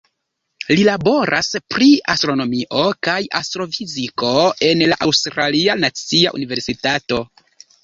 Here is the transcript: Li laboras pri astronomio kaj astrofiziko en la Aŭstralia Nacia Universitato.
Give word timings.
Li 0.77 0.85
laboras 0.87 1.49
pri 1.73 1.89
astronomio 2.13 2.87
kaj 3.09 3.19
astrofiziko 3.41 4.33
en 4.71 4.83
la 4.95 4.99
Aŭstralia 5.11 5.79
Nacia 5.85 6.35
Universitato. 6.43 7.25